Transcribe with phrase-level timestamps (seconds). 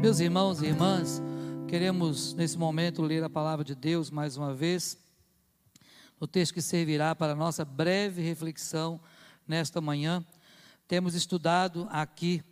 [0.00, 1.20] Meus irmãos e irmãs,
[1.68, 4.96] queremos nesse momento ler a palavra de Deus mais uma vez,
[6.18, 8.98] o texto que servirá para a nossa breve reflexão
[9.46, 10.24] nesta manhã.
[10.88, 12.42] Temos estudado aqui,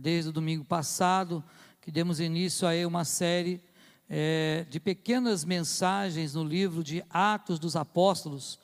[0.00, 1.42] desde o domingo passado,
[1.80, 3.62] que demos início a uma série
[4.10, 8.58] é, de pequenas mensagens no livro de Atos dos Apóstolos,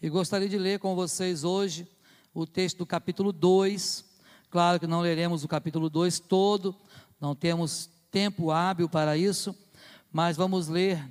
[0.00, 1.88] e gostaria de ler com vocês hoje
[2.32, 4.04] o texto do capítulo 2.
[4.48, 6.76] Claro que não leremos o capítulo 2 todo,
[7.22, 9.56] não temos tempo hábil para isso,
[10.12, 11.08] mas vamos ler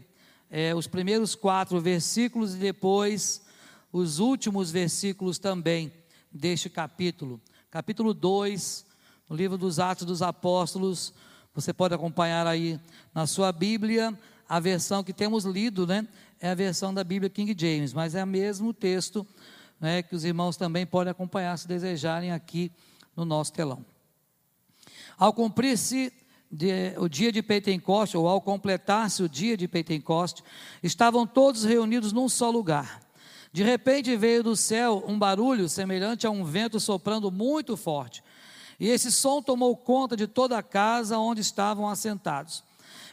[0.50, 3.42] é, os primeiros quatro versículos e depois
[3.94, 5.90] os últimos versículos também
[6.30, 7.40] deste capítulo.
[7.70, 8.86] Capítulo 2,
[9.30, 11.14] no livro dos Atos dos Apóstolos,
[11.56, 12.78] você pode acompanhar aí
[13.16, 14.14] na sua Bíblia,
[14.50, 16.06] a versão que temos lido, né?
[16.42, 19.26] É a versão da Bíblia King James, mas é o mesmo texto
[19.80, 22.70] né, que os irmãos também podem acompanhar se desejarem aqui
[23.16, 23.86] no nosso telão.
[25.22, 26.12] Ao cumprir-se
[26.98, 30.44] o dia de Pentecoste, ou ao completar-se o dia de Pentecoste,
[30.82, 33.00] estavam todos reunidos num só lugar.
[33.54, 38.24] De repente veio do céu um barulho semelhante a um vento soprando muito forte.
[38.80, 42.64] E esse som tomou conta de toda a casa onde estavam assentados.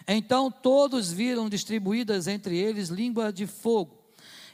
[0.06, 3.98] Então todos viram distribuídas entre eles língua de fogo,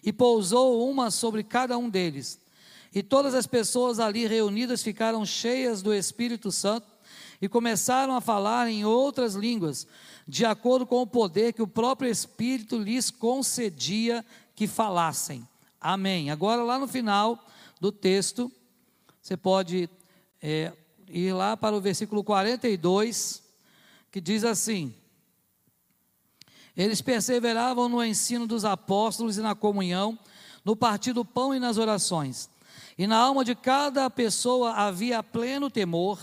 [0.03, 2.37] e pousou uma sobre cada um deles.
[2.93, 6.94] E todas as pessoas ali reunidas ficaram cheias do Espírito Santo
[7.45, 9.87] e começaram a falar em outras línguas,
[10.27, 14.25] de acordo com o poder que o próprio Espírito lhes concedia
[14.57, 15.47] que falassem.
[15.79, 16.31] Amém.
[16.31, 17.39] Agora, lá no final
[17.79, 18.51] do texto,
[19.21, 19.91] você pode
[20.41, 20.73] é,
[21.07, 23.43] ir lá para o versículo 42,
[24.11, 24.95] que diz assim:
[26.75, 30.19] Eles perseveravam no ensino dos apóstolos e na comunhão,
[30.65, 32.49] no partir do pão e nas orações.
[32.97, 36.19] E na alma de cada pessoa havia pleno temor,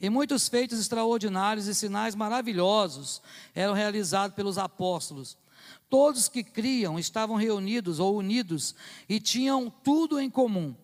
[0.00, 3.22] e muitos feitos extraordinários e sinais maravilhosos
[3.54, 5.36] eram realizados pelos apóstolos.
[5.88, 8.74] Todos que criam estavam reunidos ou unidos
[9.08, 10.74] e tinham tudo em comum.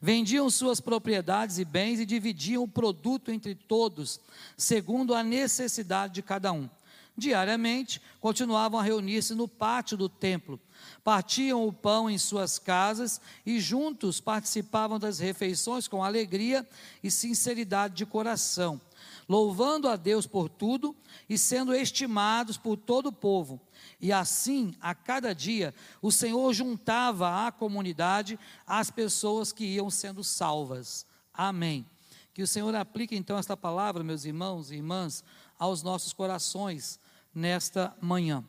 [0.00, 4.20] Vendiam suas propriedades e bens e dividiam o produto entre todos,
[4.56, 6.68] segundo a necessidade de cada um.
[7.16, 10.60] Diariamente, continuavam a reunir-se no pátio do templo
[11.02, 16.66] partiam o pão em suas casas e juntos participavam das refeições com alegria
[17.02, 18.80] e sinceridade de coração,
[19.28, 20.94] louvando a Deus por tudo
[21.28, 23.60] e sendo estimados por todo o povo.
[24.00, 30.22] E assim, a cada dia, o Senhor juntava à comunidade as pessoas que iam sendo
[30.22, 31.06] salvas.
[31.32, 31.86] Amém.
[32.34, 35.22] Que o Senhor aplique então esta palavra, meus irmãos e irmãs,
[35.58, 36.98] aos nossos corações
[37.34, 38.44] nesta manhã.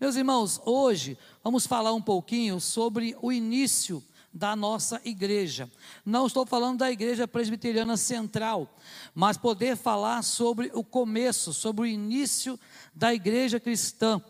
[0.00, 5.70] Meus irmãos, hoje vamos falar um pouquinho sobre o início da nossa igreja.
[6.04, 8.78] Não estou falando da igreja presbiteriana central,
[9.14, 12.58] mas poder falar sobre o começo, sobre o início
[12.94, 14.22] da igreja cristã.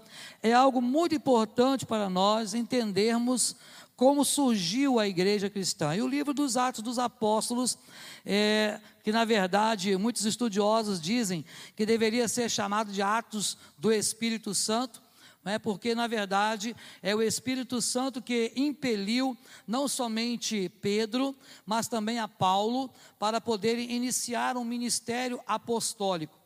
[0.42, 3.54] É algo muito importante para nós entendermos
[4.00, 5.94] como surgiu a igreja cristã.
[5.94, 7.76] E o livro dos Atos dos Apóstolos,
[8.24, 11.44] é, que na verdade muitos estudiosos dizem
[11.76, 15.02] que deveria ser chamado de Atos do Espírito Santo,
[15.44, 22.18] né, porque na verdade é o Espírito Santo que impeliu não somente Pedro, mas também
[22.18, 26.39] a Paulo para poderem iniciar um ministério apostólico,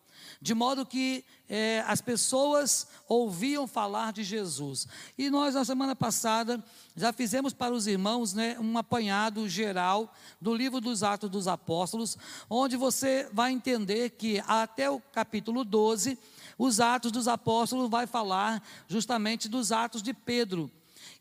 [0.45, 4.87] de modo que é, as pessoas ouviam falar de Jesus.
[5.17, 6.63] E nós, na semana passada,
[6.95, 12.19] já fizemos para os irmãos né, um apanhado geral do livro dos Atos dos Apóstolos,
[12.51, 16.19] onde você vai entender que até o capítulo 12
[16.59, 20.71] os Atos dos Apóstolos vai falar justamente dos Atos de Pedro.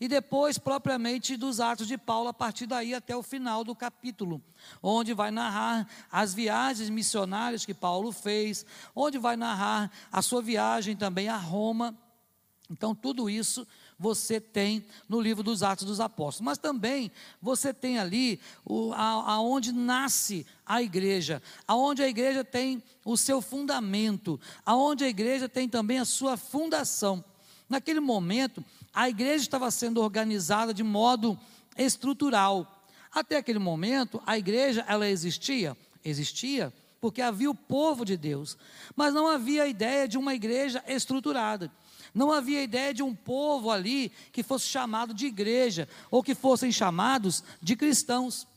[0.03, 4.43] E depois, propriamente, dos Atos de Paulo, a partir daí até o final do capítulo,
[4.81, 10.93] onde vai narrar as viagens missionárias que Paulo fez, onde vai narrar a sua viagem
[10.93, 11.97] também a Roma.
[12.69, 13.65] Então, tudo isso
[13.97, 16.47] você tem no livro dos Atos dos Apóstolos.
[16.47, 17.09] Mas também
[17.41, 23.41] você tem ali o, a, aonde nasce a igreja, aonde a igreja tem o seu
[23.41, 27.23] fundamento, aonde a igreja tem também a sua fundação.
[27.69, 28.61] Naquele momento,
[28.93, 31.39] a igreja estava sendo organizada de modo
[31.77, 32.85] estrutural.
[33.11, 36.71] Até aquele momento, a igreja ela existia, existia
[37.03, 38.57] porque havia o povo de Deus,
[38.95, 41.69] mas não havia a ideia de uma igreja estruturada.
[42.13, 46.71] Não havia ideia de um povo ali que fosse chamado de igreja, ou que fossem
[46.71, 48.47] chamados de cristãos.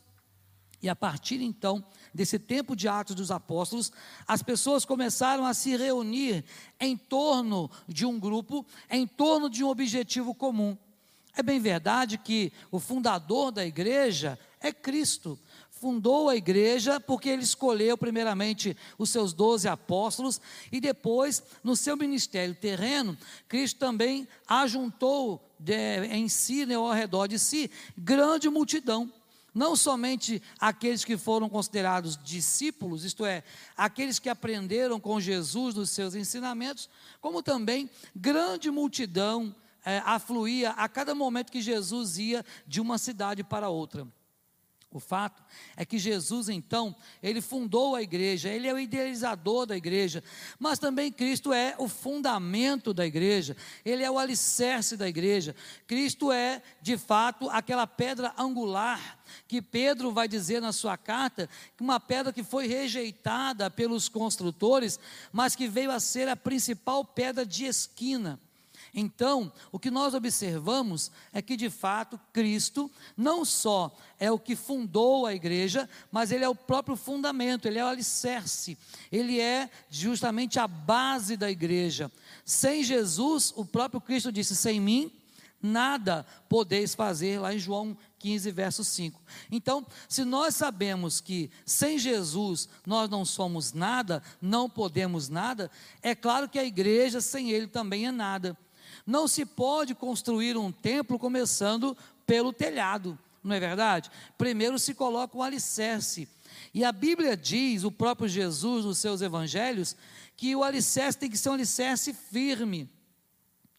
[0.81, 1.83] E a partir então
[2.17, 3.91] desse tempo de Atos dos Apóstolos,
[4.27, 6.43] as pessoas começaram a se reunir
[6.79, 10.75] em torno de um grupo, em torno de um objetivo comum.
[11.35, 15.37] É bem verdade que o fundador da igreja é Cristo.
[15.69, 20.41] fundou a igreja porque ele escolheu primeiramente os seus doze apóstolos
[20.71, 23.15] e depois, no seu ministério terreno,
[23.47, 29.13] Cristo também ajuntou de, em si, né, ao redor de si, grande multidão.
[29.57, 33.43] Não somente aqueles que foram considerados discípulos, isto é,
[33.75, 36.87] aqueles que aprenderam com Jesus nos seus ensinamentos,
[37.19, 43.43] como também grande multidão é, afluía a cada momento que Jesus ia de uma cidade
[43.43, 44.07] para outra.
[44.97, 45.43] O fato
[45.75, 50.23] é que Jesus, então, ele fundou a igreja, ele é o idealizador da igreja,
[50.57, 53.55] mas também Cristo é o fundamento da igreja,
[53.85, 55.55] ele é o alicerce da igreja.
[55.85, 61.47] Cristo é, de fato, aquela pedra angular que Pedro vai dizer na sua carta,
[61.79, 64.99] uma pedra que foi rejeitada pelos construtores,
[65.31, 68.39] mas que veio a ser a principal pedra de esquina.
[68.99, 74.55] Então, o que nós observamos é que, de fato, Cristo não só é o que
[74.55, 78.75] fundou a igreja, mas ele é o próprio fundamento, ele é o alicerce,
[79.11, 82.11] ele é justamente a base da igreja.
[82.43, 85.11] Sem Jesus, o próprio Cristo disse: sem mim,
[85.61, 89.21] nada podeis fazer, lá em João 15, verso 5.
[89.51, 95.69] Então, se nós sabemos que sem Jesus nós não somos nada, não podemos nada,
[96.01, 98.57] é claro que a igreja sem ele também é nada.
[99.07, 104.11] Não se pode construir um templo começando pelo telhado, não é verdade?
[104.37, 106.27] Primeiro se coloca o alicerce.
[106.73, 109.95] E a Bíblia diz, o próprio Jesus, nos seus evangelhos,
[110.35, 112.89] que o alicerce tem que ser um alicerce firme.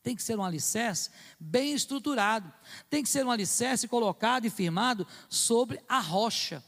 [0.03, 2.51] Tem que ser um alicerce bem estruturado.
[2.89, 6.65] Tem que ser um alicerce colocado e firmado sobre a rocha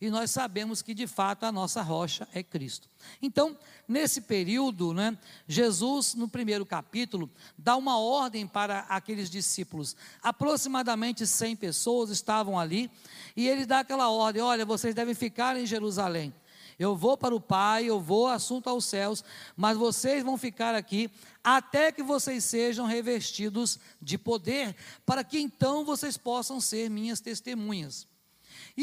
[0.00, 2.88] e nós sabemos que de fato a nossa rocha é Cristo.
[3.20, 3.56] Então,
[3.86, 5.16] nesse período, né,
[5.46, 9.94] Jesus, no primeiro capítulo, dá uma ordem para aqueles discípulos.
[10.22, 12.90] Aproximadamente 100 pessoas estavam ali,
[13.36, 16.32] e ele dá aquela ordem: olha, vocês devem ficar em Jerusalém.
[16.78, 19.22] Eu vou para o Pai, eu vou assunto aos céus,
[19.54, 21.10] mas vocês vão ficar aqui
[21.44, 24.74] até que vocês sejam revestidos de poder,
[25.04, 28.08] para que então vocês possam ser minhas testemunhas.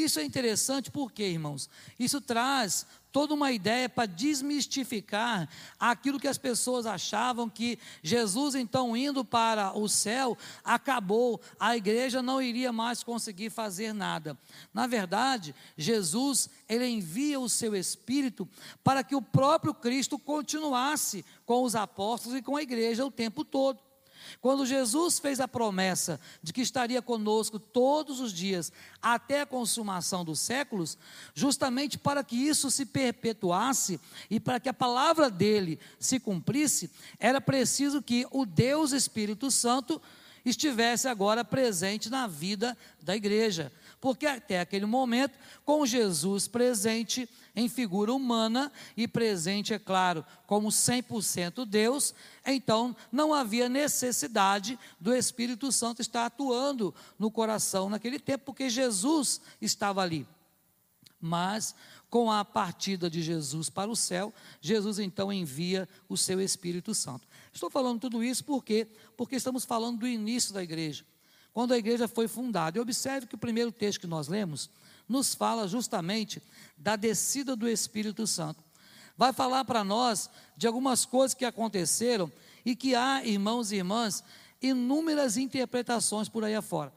[0.04, 5.50] Isso é interessante porque, irmãos, isso traz toda uma ideia para desmistificar
[5.80, 12.22] aquilo que as pessoas achavam que Jesus, então, indo para o céu, acabou, a igreja
[12.22, 14.38] não iria mais conseguir fazer nada.
[14.72, 18.48] Na verdade, Jesus, ele envia o seu Espírito
[18.84, 23.44] para que o próprio Cristo continuasse com os apóstolos e com a igreja o tempo
[23.44, 23.87] todo.
[24.42, 28.72] Quando Jesus fez a promessa de que estaria conosco todos os dias
[29.02, 30.98] até a consumação dos séculos,
[31.34, 36.90] justamente para que isso se perpetuasse e para que a palavra dele se cumprisse,
[37.20, 40.02] era preciso que o Deus Espírito Santo
[40.50, 43.72] estivesse agora presente na vida da igreja.
[44.00, 50.70] Porque até aquele momento, com Jesus presente, em figura humana e presente, é claro, como
[50.70, 52.14] 100% Deus,
[52.46, 59.42] então não havia necessidade do Espírito Santo estar atuando no coração naquele tempo, porque Jesus
[59.60, 60.28] estava ali.
[61.20, 61.74] Mas
[62.10, 67.27] com a partida de Jesus para o céu, Jesus então envia o seu Espírito Santo.
[67.58, 68.88] Estou falando tudo isso porque
[69.18, 71.04] porque estamos falando do início da igreja.
[71.52, 72.78] Quando a igreja foi fundada.
[72.78, 74.70] E observe que o primeiro texto que nós lemos
[75.10, 76.40] nos fala justamente
[76.78, 78.64] da descida do Espírito Santo.
[79.18, 82.32] Vai falar para nós de algumas coisas que aconteceram
[82.64, 84.24] e que há, irmãos e irmãs,
[84.62, 86.94] inúmeras interpretações por aí afora.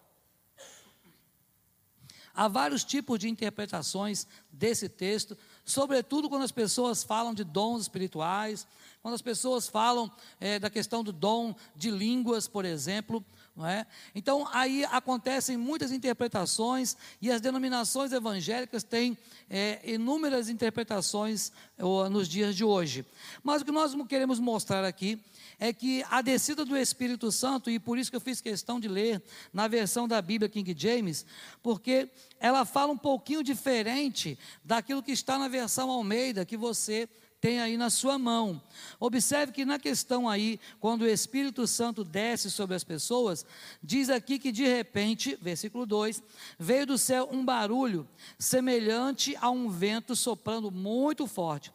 [2.35, 8.67] Há vários tipos de interpretações desse texto, sobretudo quando as pessoas falam de dons espirituais,
[9.03, 13.25] quando as pessoas falam é, da questão do dom de línguas, por exemplo.
[13.57, 13.87] Não é?
[14.15, 19.19] Então, aí acontecem muitas interpretações e as denominações evangélicas têm
[19.51, 23.05] é, inúmeras interpretações ó, nos dias de hoje.
[23.43, 25.21] Mas o que nós queremos mostrar aqui
[25.59, 28.89] é que a descida do Espírito Santo, e por isso que eu fiz questão de
[28.89, 31.27] ler na versão da Bíblia King James,
[31.63, 37.09] porque ela fala um pouquinho diferente daquilo que está na versão Almeida, que você
[37.41, 38.61] tem aí na sua mão.
[38.99, 43.47] Observe que na questão aí, quando o Espírito Santo desce sobre as pessoas,
[43.83, 46.23] diz aqui que de repente, versículo 2,
[46.59, 48.07] veio do céu um barulho
[48.39, 51.73] semelhante a um vento soprando muito forte.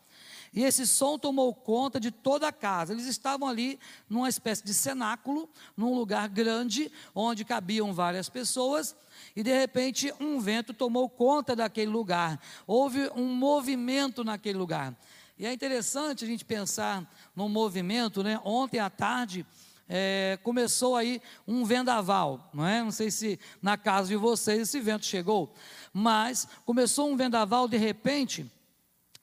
[0.55, 2.93] E esse som tomou conta de toda a casa.
[2.93, 3.77] Eles estavam ali
[4.09, 8.95] numa espécie de cenáculo, num lugar grande, onde cabiam várias pessoas,
[9.35, 12.39] e de repente um vento tomou conta daquele lugar.
[12.65, 14.95] Houve um movimento naquele lugar.
[15.37, 18.39] E é interessante a gente pensar num movimento, né?
[18.45, 19.45] Ontem à tarde
[19.87, 22.81] é, começou aí um vendaval, não é?
[22.81, 25.53] Não sei se na casa de vocês esse vento chegou,
[25.93, 28.49] mas começou um vendaval de repente.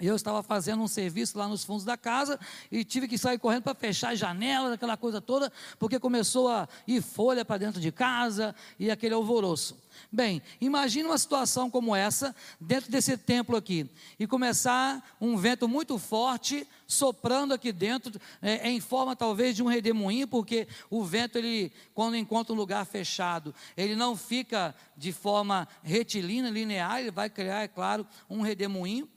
[0.02, 2.38] Eu estava fazendo um serviço lá nos fundos da casa
[2.72, 6.68] e tive que sair correndo para fechar as janelas, aquela coisa toda, porque começou a
[6.88, 9.80] ir folha para dentro de casa e aquele alvoroço.
[10.10, 15.96] Bem, imagine uma situação como essa, dentro desse templo aqui, e começar um vento muito
[16.00, 21.70] forte soprando aqui dentro, é, em forma talvez de um redemoinho, porque o vento, ele,
[21.94, 27.62] quando encontra um lugar fechado, ele não fica de forma retilínea, linear, ele vai criar,
[27.62, 29.08] é claro, um redemoinho,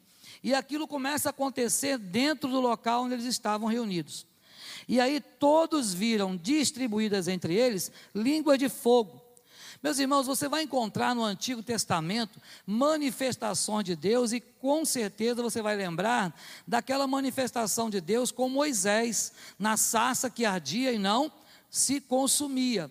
[0.46, 4.26] e aquilo começa a acontecer dentro do local onde eles estavam reunidos.
[4.88, 9.26] E aí todos viram distribuídas entre eles línguas de fogo
[9.86, 15.62] meus irmãos, você vai encontrar no Antigo Testamento manifestações de Deus e com certeza você
[15.62, 16.36] vai lembrar
[16.68, 21.32] daquela manifestação de Deus com Moisés, na sarça que ardia e não
[21.70, 22.90] se consumia.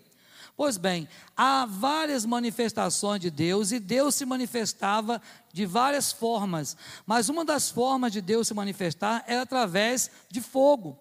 [0.56, 5.20] Pois bem, há várias manifestações de Deus e Deus se manifestava
[5.52, 10.99] de várias formas, mas uma das formas de Deus se manifestar era através de fogo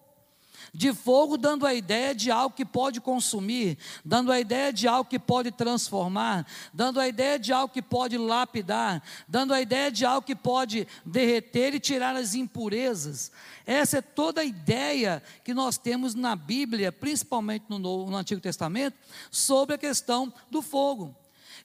[0.72, 5.10] de fogo, dando a ideia de algo que pode consumir, dando a ideia de algo
[5.10, 10.05] que pode transformar, dando a ideia de algo que pode lapidar, dando a ideia de
[10.05, 13.32] algo que pode derreter e tirar as impurezas.
[13.65, 18.41] Essa é toda a ideia que nós temos na Bíblia, principalmente no, Novo, no Antigo
[18.41, 18.98] Testamento,
[19.32, 21.15] sobre a questão do fogo.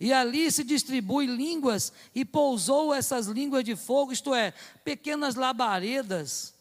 [0.00, 4.52] E ali se distribui línguas e pousou essas línguas de fogo, isto é,
[4.84, 6.57] pequenas labaredas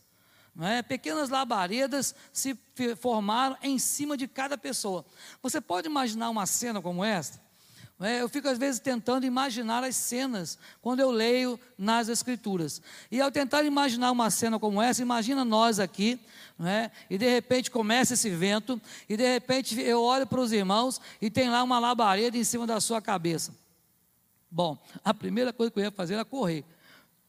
[0.60, 0.82] é?
[0.82, 2.58] Pequenas labaredas se
[3.00, 5.06] formaram em cima de cada pessoa.
[5.42, 7.40] Você pode imaginar uma cena como esta?
[8.00, 8.22] É?
[8.22, 12.82] Eu fico às vezes tentando imaginar as cenas quando eu leio nas Escrituras.
[13.12, 16.20] E ao tentar imaginar uma cena como essa, imagina nós aqui,
[16.64, 16.92] é?
[17.10, 21.30] e de repente começa esse vento, e de repente eu olho para os irmãos e
[21.30, 23.54] tem lá uma labareda em cima da sua cabeça.
[24.50, 26.64] Bom, a primeira coisa que eu ia fazer era correr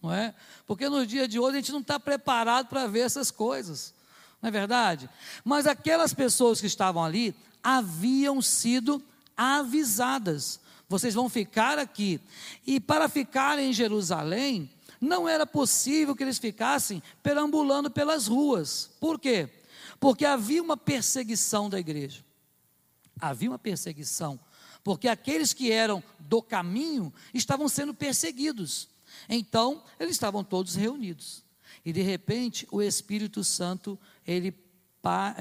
[0.03, 0.35] não é?
[0.67, 3.95] Porque no dia de hoje a gente não está preparado para ver essas coisas,
[4.41, 5.09] não é verdade?
[5.45, 9.03] Mas aquelas pessoas que estavam ali haviam sido
[9.37, 10.61] avisadas.
[10.89, 12.21] Vocês vão ficar aqui.
[12.67, 18.91] E para ficar em Jerusalém, não era possível que eles ficassem perambulando pelas ruas.
[18.99, 19.49] Por quê?
[20.01, 22.25] Porque havia uma perseguição da igreja.
[23.21, 24.39] Havia uma perseguição.
[24.83, 28.89] Porque aqueles que eram do caminho estavam sendo perseguidos.
[29.29, 31.45] Então, eles estavam todos reunidos.
[31.85, 34.55] E de repente, o Espírito Santo, ele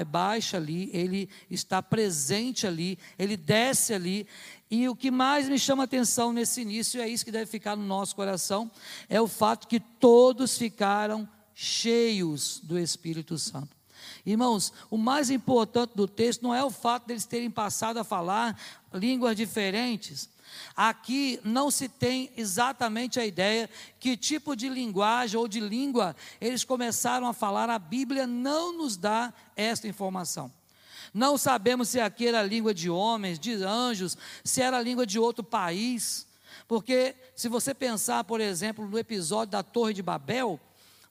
[0.06, 4.26] baixa ali, ele está presente ali, ele desce ali.
[4.70, 7.84] E o que mais me chama atenção nesse início, é isso que deve ficar no
[7.84, 8.70] nosso coração,
[9.08, 13.77] é o fato que todos ficaram cheios do Espírito Santo.
[14.24, 18.58] Irmãos, o mais importante do texto não é o fato deles terem passado a falar
[18.92, 20.28] línguas diferentes,
[20.76, 26.64] Aqui não se tem exatamente a ideia que tipo de linguagem ou de língua eles
[26.64, 30.52] começaram a falar, a Bíblia não nos dá esta informação.
[31.12, 35.42] Não sabemos se aqui era língua de homens, de anjos, se era língua de outro
[35.42, 36.26] país.
[36.66, 40.60] Porque se você pensar, por exemplo, no episódio da Torre de Babel,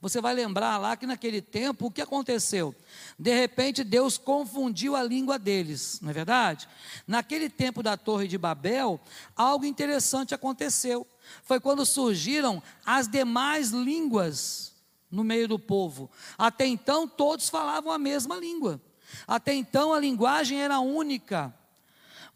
[0.08, 2.74] você vai lembrar lá que naquele tempo o que aconteceu?
[3.18, 6.68] De repente Deus confundiu a língua deles, não é verdade?
[7.06, 9.00] Naquele tempo da Torre de Babel,
[9.36, 11.06] algo interessante aconteceu.
[11.44, 14.74] Foi quando surgiram as demais línguas
[15.12, 16.10] no meio do povo.
[16.38, 18.82] Até então todos falavam a mesma língua.
[19.28, 21.54] Até então a linguagem era única.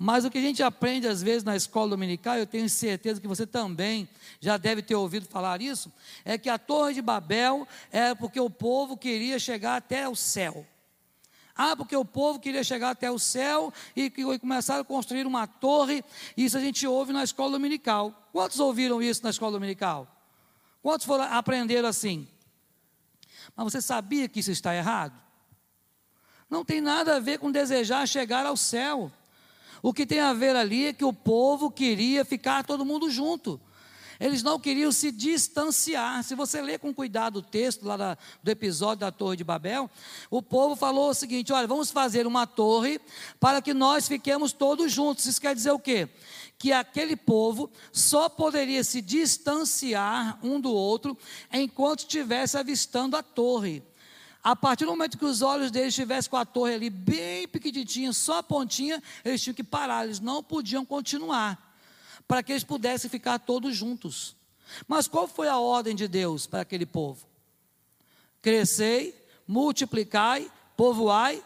[0.03, 3.27] Mas o que a gente aprende às vezes na escola dominical, eu tenho certeza que
[3.27, 5.93] você também já deve ter ouvido falar isso,
[6.25, 10.65] é que a Torre de Babel era porque o povo queria chegar até o céu.
[11.55, 15.45] Ah, porque o povo queria chegar até o céu e, e começaram a construir uma
[15.45, 16.03] torre.
[16.35, 18.27] Isso a gente ouve na escola dominical.
[18.31, 20.07] Quantos ouviram isso na escola dominical?
[20.81, 22.27] Quantos foram aprenderam assim?
[23.55, 25.13] Mas você sabia que isso está errado?
[26.49, 29.11] Não tem nada a ver com desejar chegar ao céu.
[29.81, 33.59] O que tem a ver ali é que o povo queria ficar todo mundo junto.
[34.21, 36.23] Eles não queriam se distanciar.
[36.23, 39.89] Se você ler com cuidado o texto lá da, do episódio da Torre de Babel,
[40.29, 43.01] o povo falou o seguinte: olha, vamos fazer uma torre
[43.39, 45.25] para que nós fiquemos todos juntos.
[45.25, 46.07] Isso quer dizer o quê?
[46.59, 51.17] Que aquele povo só poderia se distanciar um do outro
[51.51, 53.81] enquanto estivesse avistando a torre.
[54.43, 58.11] A partir do momento que os olhos deles estivessem com a torre ali bem pequenininha,
[58.11, 61.75] só a pontinha, eles tinham que parar, eles não podiam continuar,
[62.27, 64.35] para que eles pudessem ficar todos juntos.
[64.87, 67.27] Mas qual foi a ordem de Deus para aquele povo?
[68.41, 69.15] Crescei,
[69.47, 71.43] multiplicai, povoai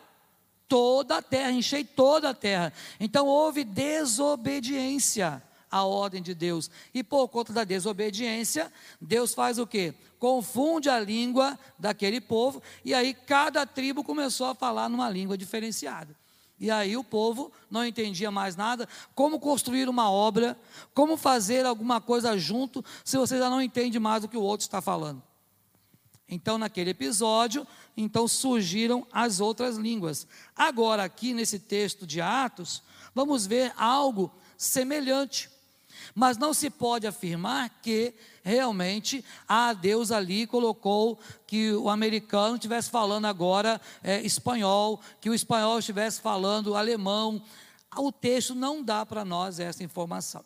[0.67, 2.71] toda a terra, enchei toda a terra.
[2.97, 6.69] Então houve desobediência à ordem de Deus.
[6.93, 9.93] E por conta da desobediência, Deus faz o quê?
[10.19, 16.15] Confunde a língua daquele povo, e aí cada tribo começou a falar numa língua diferenciada.
[16.59, 20.57] E aí o povo não entendia mais nada, como construir uma obra,
[20.93, 24.65] como fazer alguma coisa junto, se você já não entende mais o que o outro
[24.65, 25.21] está falando.
[26.27, 30.25] Então, naquele episódio, então surgiram as outras línguas.
[30.55, 32.81] Agora, aqui nesse texto de Atos,
[33.13, 35.49] vamos ver algo semelhante.
[36.17, 42.89] Mas não se pode afirmar que realmente a Deus ali colocou que o americano estivesse
[42.89, 47.43] falando agora é, espanhol, que o espanhol estivesse falando alemão.
[47.97, 50.43] O texto não dá para nós essa informação.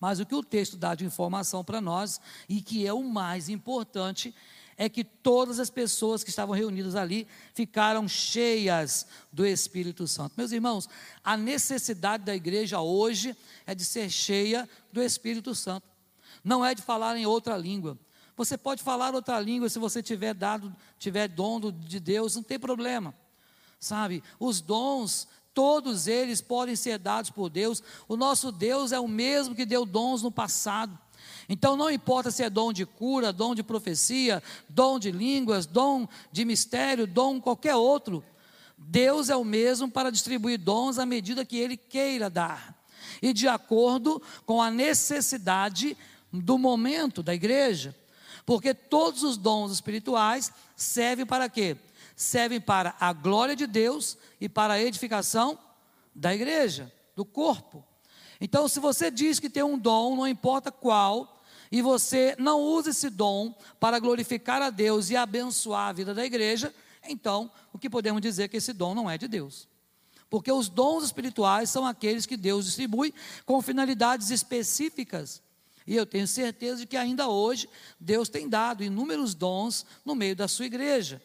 [0.00, 3.48] Mas o que o texto dá de informação para nós, e que é o mais
[3.48, 4.34] importante,
[4.76, 10.34] é que todas as pessoas que estavam reunidas ali ficaram cheias do Espírito Santo.
[10.36, 10.88] Meus irmãos,
[11.22, 15.86] a necessidade da igreja hoje é de ser cheia do Espírito Santo.
[16.42, 17.98] Não é de falar em outra língua.
[18.36, 22.58] Você pode falar outra língua se você tiver dado, tiver dom de Deus, não tem
[22.58, 23.14] problema.
[23.78, 24.22] Sabe?
[24.38, 27.82] Os dons todos eles podem ser dados por Deus.
[28.08, 30.98] O nosso Deus é o mesmo que deu dons no passado.
[31.48, 36.08] Então não importa se é dom de cura, dom de profecia, dom de línguas, dom
[36.32, 38.24] de mistério, dom qualquer outro.
[38.76, 42.74] Deus é o mesmo para distribuir dons à medida que ele queira dar.
[43.20, 45.96] E de acordo com a necessidade
[46.32, 47.94] do momento da igreja.
[48.44, 51.76] Porque todos os dons espirituais servem para quê?
[52.16, 55.58] Servem para a glória de Deus e para a edificação
[56.14, 57.84] da igreja, do corpo.
[58.40, 61.33] Então, se você diz que tem um dom, não importa qual,
[61.74, 66.24] e você não usa esse dom para glorificar a Deus e abençoar a vida da
[66.24, 69.66] igreja, então o que podemos dizer é que esse dom não é de Deus.
[70.30, 73.12] Porque os dons espirituais são aqueles que Deus distribui
[73.44, 75.42] com finalidades específicas.
[75.84, 80.36] E eu tenho certeza de que ainda hoje Deus tem dado inúmeros dons no meio
[80.36, 81.20] da sua igreja.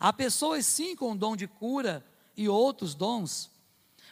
[0.00, 2.04] Há pessoas sim com dom de cura
[2.36, 3.52] e outros dons.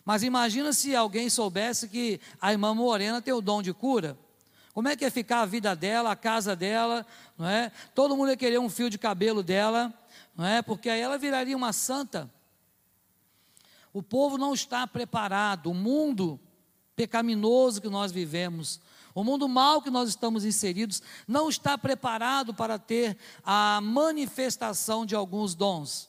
[0.05, 4.17] Mas imagina se alguém soubesse que a irmã Morena tem o dom de cura.
[4.75, 7.07] Como é que ia ficar a vida dela, a casa dela,
[7.39, 7.71] não é?
[7.95, 9.95] Todo mundo ia querer um fio de cabelo dela,
[10.37, 10.61] não é?
[10.63, 12.29] Porque aí ela viraria uma santa.
[13.93, 16.41] O povo não está preparado, o mundo
[16.97, 18.81] pecaminoso que nós vivemos,
[19.15, 25.15] o mundo mal que nós estamos inseridos, não está preparado para ter a manifestação de
[25.15, 26.09] alguns dons.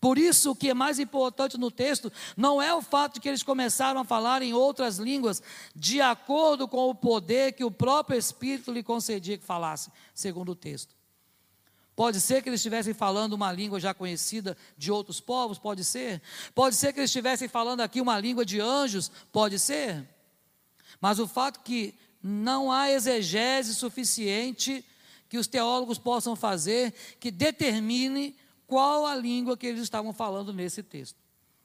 [0.00, 3.28] Por isso, o que é mais importante no texto não é o fato de que
[3.28, 5.42] eles começaram a falar em outras línguas,
[5.74, 10.56] de acordo com o poder que o próprio Espírito lhe concedia que falasse, segundo o
[10.56, 10.94] texto.
[11.94, 16.22] Pode ser que eles estivessem falando uma língua já conhecida de outros povos, pode ser.
[16.54, 20.08] Pode ser que eles estivessem falando aqui uma língua de anjos, pode ser.
[21.00, 24.84] Mas o fato que não há exegese suficiente
[25.28, 28.36] que os teólogos possam fazer que determine
[28.72, 31.18] qual a língua que eles estavam falando nesse texto.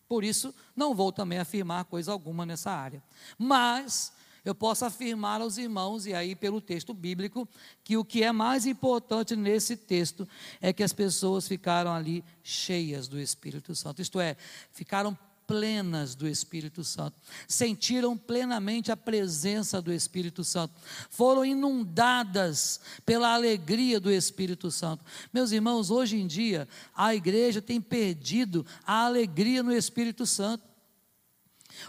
[0.09, 3.01] Por isso, não vou também afirmar coisa alguma nessa área.
[3.37, 4.11] Mas
[4.43, 7.47] eu posso afirmar aos irmãos, e aí pelo texto bíblico,
[7.81, 10.27] que o que é mais importante nesse texto
[10.59, 14.35] é que as pessoas ficaram ali cheias do Espírito Santo, isto é,
[14.73, 15.17] ficaram
[15.47, 17.15] plenas do Espírito Santo,
[17.47, 20.73] sentiram plenamente a presença do Espírito Santo,
[21.09, 25.05] foram inundadas pela alegria do Espírito Santo.
[25.33, 30.67] Meus irmãos, hoje em dia, a igreja tem perdido a alegria no Espírito Santo.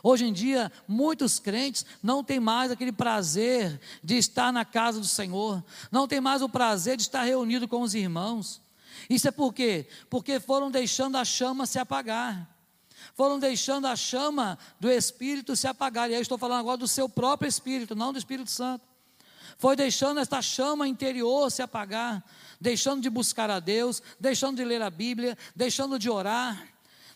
[0.02, 5.06] Hoje em dia, muitos crentes não têm mais aquele prazer de estar na casa do
[5.06, 8.60] Senhor, não têm mais o prazer de estar reunido com os irmãos.
[9.10, 9.88] Isso é por quê?
[10.08, 12.57] Porque foram deixando a chama se apagar
[13.14, 16.10] foram deixando a chama do Espírito se apagar.
[16.10, 18.84] E aí estou falando agora do seu próprio Espírito, não do Espírito Santo.
[19.58, 22.24] Foi deixando esta chama interior se apagar,
[22.60, 26.68] deixando de buscar a Deus, deixando de ler a Bíblia, deixando de orar,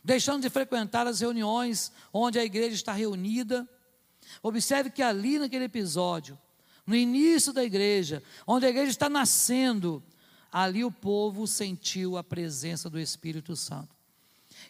[0.03, 3.69] deixando de frequentar as reuniões onde a igreja está reunida.
[4.43, 6.37] Observe que ali naquele episódio,
[6.85, 10.03] no início da igreja, onde a igreja está nascendo,
[10.51, 14.02] ali o povo sentiu a presença do Espírito Santo.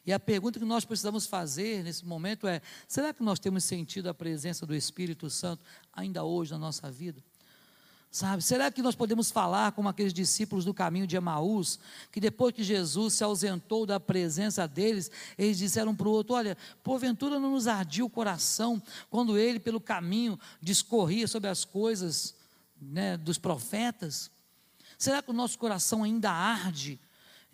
[0.04, 4.08] E a pergunta que nós precisamos fazer nesse momento é: será que nós temos sentido
[4.08, 7.22] a presença do Espírito Santo ainda hoje na nossa vida?
[8.10, 11.78] Sabe, será que nós podemos falar como aqueles discípulos do caminho de Emaús,
[12.10, 16.58] que depois que Jesus se ausentou da presença deles, eles disseram para o outro: Olha,
[16.82, 22.34] porventura não nos ardia o coração quando ele, pelo caminho, discorria sobre as coisas
[22.78, 24.30] né, dos profetas?
[24.98, 27.00] Será que o nosso coração ainda arde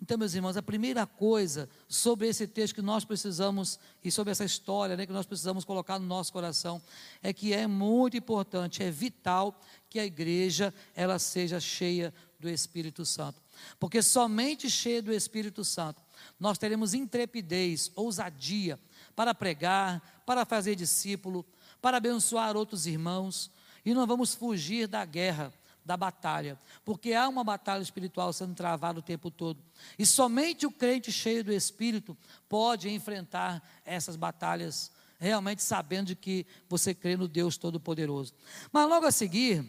[0.01, 4.45] Então, meus irmãos, a primeira coisa sobre esse texto que nós precisamos, e sobre essa
[4.45, 6.81] história né, que nós precisamos colocar no nosso coração,
[7.21, 9.59] é que é muito importante, é vital
[9.89, 13.41] que a igreja ela seja cheia do Espírito Santo.
[13.77, 16.01] Porque somente cheia do Espírito Santo
[16.39, 18.79] nós teremos intrepidez, ousadia
[19.15, 21.45] para pregar, para fazer discípulo,
[21.81, 23.51] para abençoar outros irmãos,
[23.85, 25.53] e não vamos fugir da guerra,
[25.89, 29.59] da batalha, porque há uma batalha espiritual sendo travada o tempo todo.
[29.97, 32.15] E somente o crente cheio do Espírito
[32.47, 38.35] pode enfrentar essas batalhas, realmente sabendo de que você crê no Deus Todo-Poderoso.
[38.71, 39.65] Mas logo a seguir,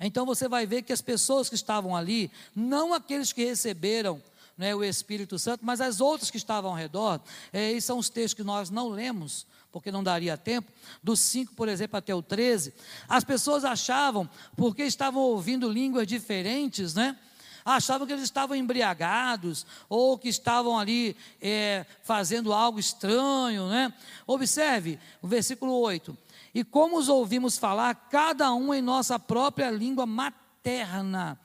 [0.00, 4.20] então você vai ver que as pessoas que estavam ali, não aqueles que receberam
[4.58, 7.20] né, o Espírito Santo, mas as outras que estavam ao redor,
[7.52, 10.70] é, esses são os textos que nós não lemos, porque não daria tempo,
[11.02, 12.74] do 5, por exemplo, até o 13,
[13.08, 17.18] as pessoas achavam, porque estavam ouvindo línguas diferentes, né?
[17.64, 23.94] Achavam que eles estavam embriagados, ou que estavam ali é, fazendo algo estranho, né?
[24.26, 26.16] Observe o versículo 8:
[26.54, 31.38] E como os ouvimos falar, cada um em nossa própria língua materna.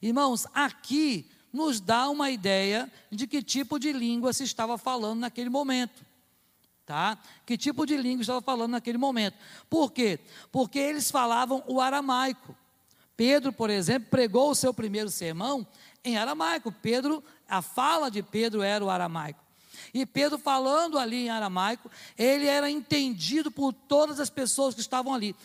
[0.00, 5.50] Irmãos, aqui nos dá uma ideia de que tipo de língua se estava falando naquele
[5.50, 6.07] momento
[6.88, 7.18] tá?
[7.44, 9.36] Que tipo de língua estava falando naquele momento?
[9.68, 10.18] Por quê?
[10.50, 12.56] Porque eles falavam o aramaico.
[13.14, 15.66] Pedro, por exemplo, pregou o seu primeiro sermão
[16.02, 16.72] em aramaico.
[16.80, 19.44] Pedro, a fala de Pedro era o aramaico.
[19.92, 25.12] E Pedro falando ali em aramaico, ele era entendido por todas as pessoas que estavam
[25.12, 25.36] ali.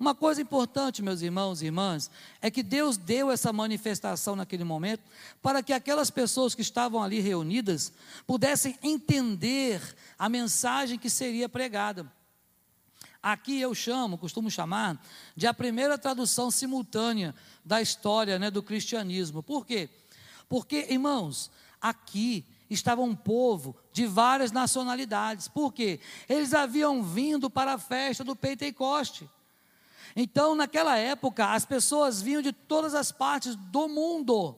[0.00, 2.10] Uma coisa importante, meus irmãos e irmãs,
[2.40, 5.02] é que Deus deu essa manifestação naquele momento
[5.42, 7.92] para que aquelas pessoas que estavam ali reunidas
[8.26, 9.82] pudessem entender
[10.18, 12.10] a mensagem que seria pregada.
[13.22, 14.98] Aqui eu chamo, costumo chamar,
[15.36, 19.42] de a primeira tradução simultânea da história né, do cristianismo.
[19.42, 19.90] Por quê?
[20.48, 25.46] Porque, irmãos, aqui estava um povo de várias nacionalidades.
[25.46, 26.00] Por quê?
[26.26, 29.28] Eles haviam vindo para a festa do Pentecoste.
[30.14, 34.56] Então, naquela época, as pessoas vinham de todas as partes do mundo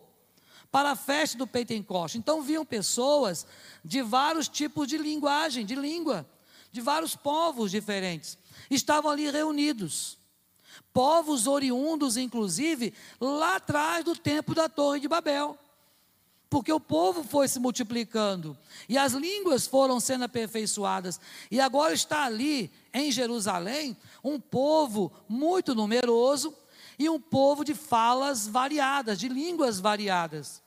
[0.70, 2.18] para a festa do Pentecoste.
[2.18, 3.46] Então, vinham pessoas
[3.84, 6.26] de vários tipos de linguagem, de língua,
[6.70, 8.38] de vários povos diferentes.
[8.70, 10.18] Estavam ali reunidos.
[10.92, 15.58] Povos oriundos, inclusive, lá atrás do tempo da Torre de Babel
[16.52, 18.54] porque o povo foi se multiplicando
[18.86, 21.18] e as línguas foram sendo aperfeiçoadas,
[21.50, 26.54] e agora está ali em Jerusalém um povo muito numeroso
[26.98, 30.62] e um povo de falas variadas, de línguas variadas.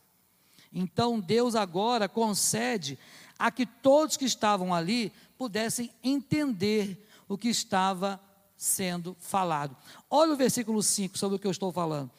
[0.74, 2.98] Então Deus agora concede
[3.38, 8.20] a que todos que estavam ali pudessem entender o que estava
[8.58, 9.78] sendo falado.
[10.10, 12.10] Olha o versículo 5 sobre o que eu estou falando.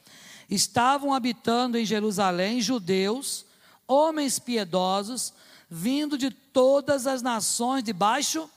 [0.49, 3.45] Estavam habitando em Jerusalém judeus
[3.87, 5.33] homens piedosos,
[5.69, 8.49] vindo de todas as nações debaixo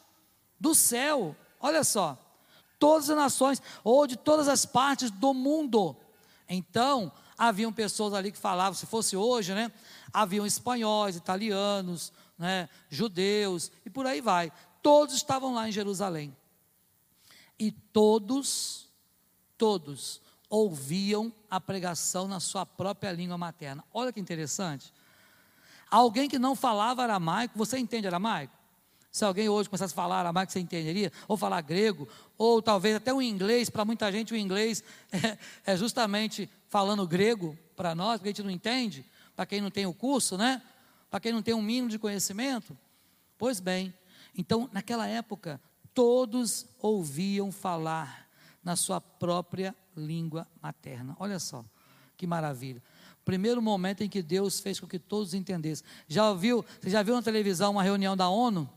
[0.58, 1.36] do céu.
[1.60, 2.18] Olha só,
[2.78, 5.96] todas as nações, ou de todas as partes do mundo.
[6.48, 9.70] Então, haviam pessoas ali que falavam, se fosse hoje, né?
[10.12, 14.50] Haviam espanhóis, italianos, né, judeus e por aí vai.
[14.82, 16.34] Todos estavam lá em Jerusalém.
[17.58, 18.88] E todos,
[19.58, 23.84] todos ouviam a pregação na sua própria língua materna.
[23.92, 24.92] Olha que interessante.
[25.90, 28.54] Alguém que não falava aramaico, você entende aramaico?
[29.10, 31.12] Se alguém hoje começasse a falar aramaico, você entenderia?
[31.26, 32.06] Ou falar grego,
[32.38, 37.58] ou talvez até o inglês, para muita gente o inglês é, é justamente falando grego
[37.74, 40.62] para nós, porque a gente não entende, para quem não tem o curso, né?
[41.10, 42.78] Para quem não tem um mínimo de conhecimento.
[43.36, 43.92] Pois bem,
[44.36, 45.60] então naquela época,
[45.92, 48.28] todos ouviam falar
[48.62, 51.16] na sua própria língua materna.
[51.18, 51.64] Olha só,
[52.16, 52.80] que maravilha
[53.30, 55.86] primeiro momento em que Deus fez com que todos entendessem.
[56.08, 58.68] Já ouviu, você já viu na televisão uma reunião da ONU?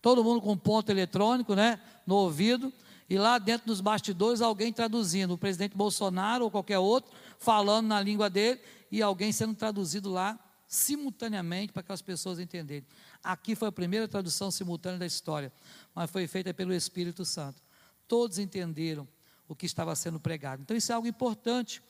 [0.00, 2.72] Todo mundo com ponto eletrônico, né, no ouvido,
[3.08, 7.10] e lá dentro dos bastidores alguém traduzindo, o presidente Bolsonaro ou qualquer outro
[7.40, 12.86] falando na língua dele e alguém sendo traduzido lá simultaneamente para aquelas pessoas entenderem.
[13.20, 15.52] Aqui foi a primeira tradução simultânea da história,
[15.92, 17.60] mas foi feita pelo Espírito Santo.
[18.06, 19.08] Todos entenderam
[19.48, 20.62] o que estava sendo pregado.
[20.62, 21.82] Então isso é algo importante.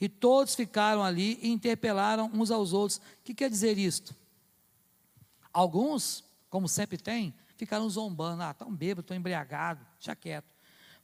[0.00, 2.98] E todos ficaram ali e interpelaram uns aos outros.
[2.98, 4.14] O que quer dizer isto?
[5.52, 8.42] Alguns, como sempre tem, ficaram zombando.
[8.42, 10.52] Ah, estão bêbados, estão embriagados, deixa quieto.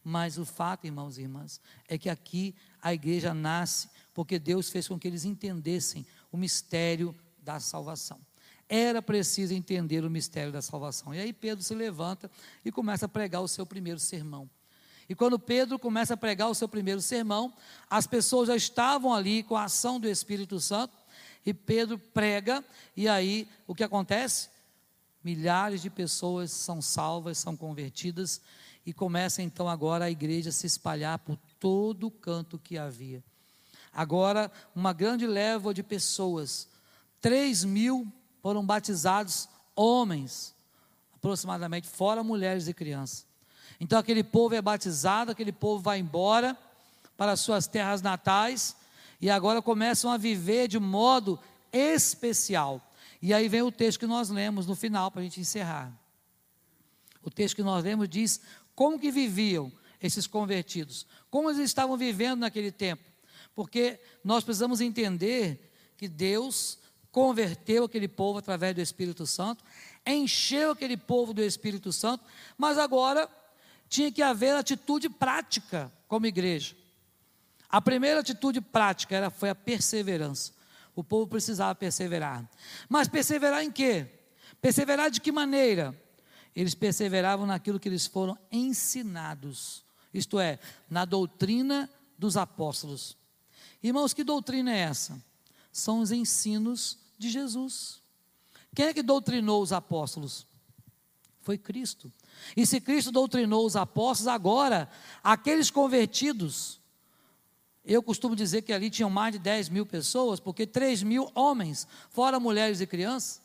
[0.02, 4.88] Mas o fato, irmãos e irmãs, é que aqui a igreja nasce porque Deus fez
[4.88, 8.18] com que eles entendessem o mistério da salvação.
[8.68, 11.14] Era preciso entender o mistério da salvação.
[11.14, 12.30] E aí Pedro se levanta
[12.64, 14.48] e começa a pregar o seu primeiro sermão.
[15.08, 17.52] E quando Pedro começa a pregar o seu primeiro sermão,
[17.88, 20.92] as pessoas já estavam ali com a ação do Espírito Santo
[21.46, 22.62] E Pedro prega,
[22.94, 24.50] e aí o que acontece?
[25.24, 28.40] Milhares de pessoas são salvas, são convertidas,
[28.84, 33.22] e começa então agora a igreja a se espalhar por todo o canto que havia.
[33.92, 36.68] Agora, uma grande leva de pessoas,
[37.20, 40.54] 3 mil foram batizados homens,
[41.14, 43.27] aproximadamente, fora mulheres e crianças.
[43.80, 46.56] Então aquele povo é batizado, aquele povo vai embora
[47.16, 48.76] para suas terras natais
[49.20, 51.38] e agora começam a viver de modo
[51.72, 52.80] especial.
[53.20, 55.92] E aí vem o texto que nós lemos no final para a gente encerrar.
[57.22, 58.40] O texto que nós lemos diz
[58.74, 63.02] como que viviam esses convertidos, como eles estavam vivendo naquele tempo,
[63.54, 66.78] porque nós precisamos entender que Deus
[67.10, 69.64] converteu aquele povo através do Espírito Santo,
[70.06, 72.24] encheu aquele povo do Espírito Santo,
[72.56, 73.28] mas agora
[73.88, 76.76] tinha que haver atitude prática como igreja.
[77.68, 80.52] A primeira atitude prática era, foi a perseverança.
[80.94, 82.48] O povo precisava perseverar.
[82.88, 84.06] Mas perseverar em quê?
[84.60, 85.94] Perseverar de que maneira?
[86.56, 90.58] Eles perseveravam naquilo que eles foram ensinados, isto é,
[90.90, 93.16] na doutrina dos apóstolos.
[93.82, 95.22] Irmãos, que doutrina é essa?
[95.70, 98.02] São os ensinos de Jesus.
[98.74, 100.46] Quem é que doutrinou os apóstolos?
[101.42, 102.12] Foi Cristo.
[102.56, 104.88] E se Cristo doutrinou os apóstolos, agora,
[105.22, 106.80] aqueles convertidos,
[107.84, 111.86] eu costumo dizer que ali tinham mais de 10 mil pessoas, porque 3 mil homens,
[112.10, 113.40] fora mulheres e crianças.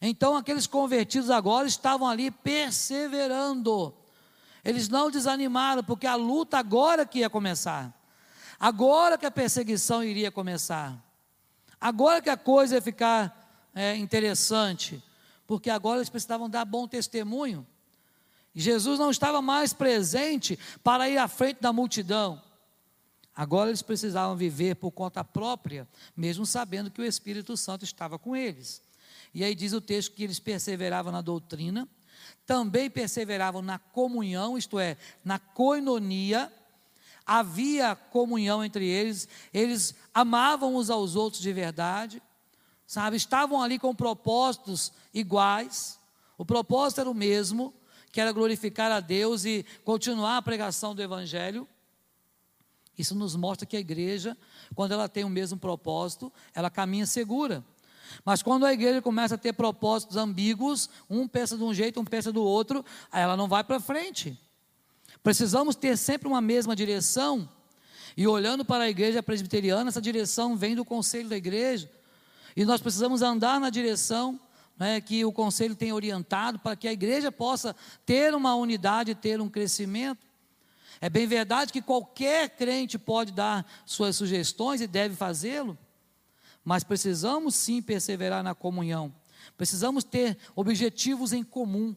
[0.00, 3.94] Então, aqueles convertidos agora estavam ali perseverando.
[4.64, 7.94] Eles não desanimaram, porque a luta agora que ia começar.
[8.58, 10.96] Agora que a perseguição iria começar.
[11.80, 15.02] Agora que a coisa ia ficar é, interessante.
[15.46, 17.66] Porque agora eles precisavam dar bom testemunho.
[18.60, 22.42] Jesus não estava mais presente para ir à frente da multidão.
[23.32, 28.34] Agora eles precisavam viver por conta própria, mesmo sabendo que o Espírito Santo estava com
[28.34, 28.82] eles.
[29.32, 31.88] E aí diz o texto que eles perseveravam na doutrina,
[32.44, 36.52] também perseveravam na comunhão, isto é, na coinonia.
[37.24, 42.20] Havia comunhão entre eles, eles amavam uns aos outros de verdade,
[42.88, 43.16] sabe?
[43.16, 46.00] Estavam ali com propósitos iguais,
[46.36, 47.72] o propósito era o mesmo,
[48.18, 51.68] que era glorificar a Deus e continuar a pregação do Evangelho.
[52.98, 54.36] Isso nos mostra que a igreja,
[54.74, 57.64] quando ela tem o mesmo propósito, ela caminha segura.
[58.24, 62.04] Mas quando a igreja começa a ter propósitos ambíguos, um pensa de um jeito, um
[62.04, 64.36] pensa do outro, ela não vai para frente.
[65.22, 67.48] Precisamos ter sempre uma mesma direção.
[68.16, 71.88] E olhando para a igreja presbiteriana, essa direção vem do conselho da igreja.
[72.56, 74.40] E nós precisamos andar na direção
[74.78, 77.74] né, que o conselho tem orientado para que a igreja possa
[78.06, 80.26] ter uma unidade, ter um crescimento.
[81.00, 85.76] É bem verdade que qualquer crente pode dar suas sugestões e deve fazê-lo,
[86.64, 89.12] mas precisamos sim perseverar na comunhão,
[89.56, 91.96] precisamos ter objetivos em comum,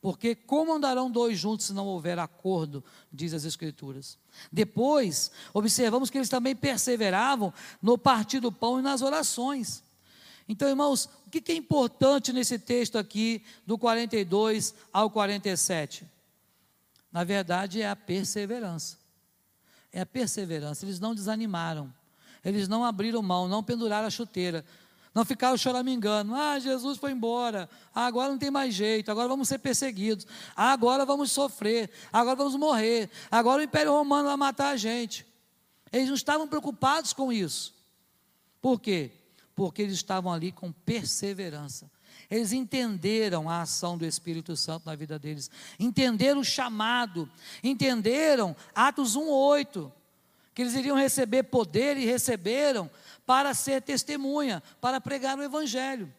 [0.00, 4.16] porque como andarão dois juntos se não houver acordo, diz as Escrituras.
[4.52, 7.52] Depois, observamos que eles também perseveravam
[7.82, 9.82] no partir do pão e nas orações.
[10.48, 16.06] Então, irmãos, o que é importante nesse texto aqui, do 42 ao 47?
[17.12, 18.96] Na verdade, é a perseverança.
[19.92, 20.86] É a perseverança.
[20.86, 21.92] Eles não desanimaram.
[22.42, 24.64] Eles não abriram mão, não penduraram a chuteira.
[25.14, 26.34] Não ficaram choramingando.
[26.34, 27.68] Ah, Jesus foi embora.
[27.94, 29.10] Ah, agora não tem mais jeito.
[29.10, 30.26] Agora vamos ser perseguidos.
[30.56, 31.90] Ah, agora vamos sofrer.
[32.10, 33.10] Agora vamos morrer.
[33.30, 35.26] Agora o Império Romano vai matar a gente.
[35.92, 37.74] Eles não estavam preocupados com isso.
[38.60, 39.10] Por quê?
[39.58, 41.90] Porque eles estavam ali com perseverança.
[42.30, 47.28] Eles entenderam a ação do Espírito Santo na vida deles, entenderam o chamado,
[47.60, 49.92] entenderam Atos 1:8,
[50.54, 52.88] que eles iriam receber poder e receberam
[53.26, 56.14] para ser testemunha, para pregar o evangelho.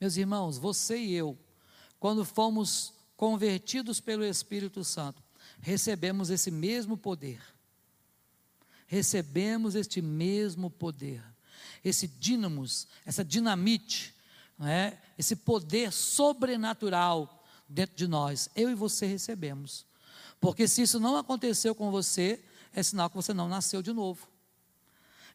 [0.00, 1.36] Meus irmãos, você e eu,
[2.00, 5.22] quando fomos convertidos pelo Espírito Santo,
[5.60, 7.42] recebemos esse mesmo poder.
[8.86, 11.22] Recebemos este mesmo poder
[11.84, 14.14] esse dínamos, essa dinamite,
[14.60, 14.96] é?
[15.16, 18.48] esse poder sobrenatural dentro de nós.
[18.56, 19.86] Eu e você recebemos.
[20.40, 24.28] Porque se isso não aconteceu com você, é sinal que você não nasceu de novo.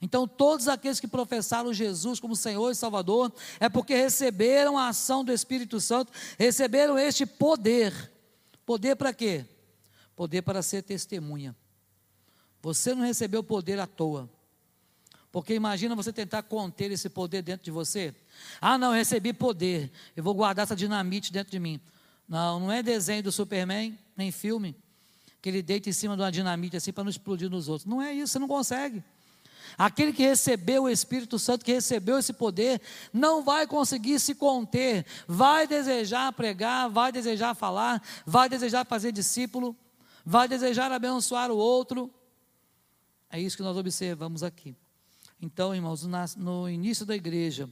[0.01, 5.23] Então, todos aqueles que professaram Jesus como Senhor e Salvador, é porque receberam a ação
[5.23, 8.11] do Espírito Santo, receberam este poder.
[8.65, 9.45] Poder para quê?
[10.13, 11.55] Poder para ser testemunha.
[12.61, 14.29] Você não recebeu poder à toa.
[15.33, 18.13] Porque imagina você tentar conter esse poder dentro de você.
[18.61, 19.91] Ah, não, eu recebi poder.
[20.15, 21.81] Eu vou guardar essa dinamite dentro de mim.
[22.29, 24.75] Não, não é desenho do Superman, nem filme,
[25.41, 27.89] que ele deita em cima de uma dinamite assim para não explodir nos outros.
[27.89, 29.03] Não é isso, você não consegue.
[29.75, 32.79] Aquele que recebeu o Espírito Santo, que recebeu esse poder,
[33.11, 39.75] não vai conseguir se conter, vai desejar pregar, vai desejar falar, vai desejar fazer discípulo,
[40.23, 42.13] vai desejar abençoar o outro.
[43.31, 44.75] É isso que nós observamos aqui.
[45.43, 46.06] Então, irmãos,
[46.38, 47.69] no início da igreja,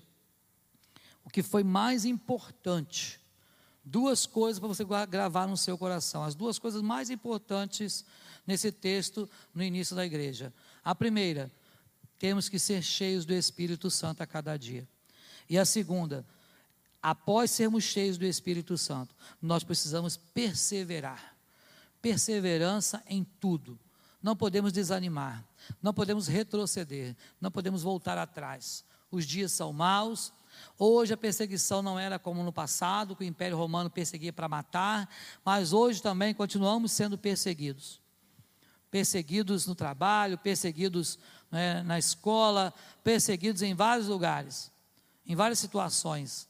[1.24, 3.18] o que foi mais importante,
[3.82, 8.04] duas coisas para você gravar no seu coração, as duas coisas mais importantes
[8.46, 10.54] nesse texto no início da igreja.
[10.84, 11.50] A primeira,
[12.20, 14.86] temos que ser cheios do Espírito Santo a cada dia.
[15.50, 16.26] E a segunda,
[17.02, 21.38] após sermos cheios do Espírito Santo, nós precisamos perseverar.
[22.02, 23.80] Perseverança em tudo.
[24.22, 25.48] Não podemos desanimar,
[25.82, 28.84] não podemos retroceder, não podemos voltar atrás.
[29.12, 30.32] Os dias são maus.
[30.78, 35.10] Hoje a perseguição não era como no passado, que o Império Romano perseguia para matar,
[35.44, 38.02] mas hoje também continuamos sendo perseguidos.
[38.90, 41.18] Perseguidos no trabalho, perseguidos
[41.50, 44.72] né, na escola, perseguidos em vários lugares,
[45.26, 46.48] em várias situações,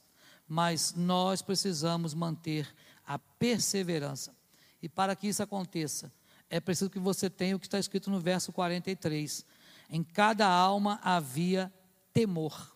[0.47, 2.67] mas nós precisamos manter
[3.05, 4.35] a perseverança.
[4.81, 6.11] E para que isso aconteça,
[6.51, 9.45] é preciso que você tenha o que está escrito no verso 43.
[9.89, 11.71] Em cada alma havia
[12.13, 12.75] temor.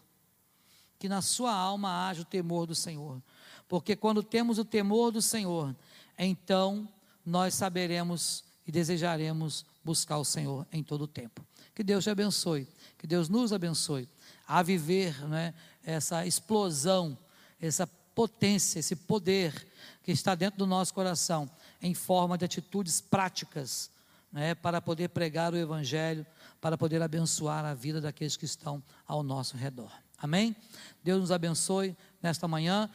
[0.97, 3.21] Que na sua alma haja o temor do Senhor.
[3.67, 5.75] Porque quando temos o temor do Senhor,
[6.17, 6.88] então
[7.25, 11.45] nós saberemos e desejaremos buscar o Senhor em todo o tempo.
[11.75, 14.07] Que Deus te abençoe, que Deus nos abençoe
[14.47, 17.17] a viver né, essa explosão,
[17.59, 19.67] essa potência, esse poder
[20.01, 21.49] que está dentro do nosso coração,
[21.85, 23.91] em forma de atitudes práticas,
[24.31, 26.25] né, para poder pregar o Evangelho,
[26.59, 29.91] para poder abençoar a vida daqueles que estão ao nosso redor.
[30.17, 30.55] Amém?
[31.03, 32.89] Deus nos abençoe nesta manhã.